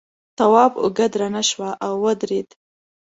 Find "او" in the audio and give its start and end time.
1.85-1.93